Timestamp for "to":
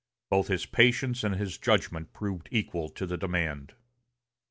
2.89-3.05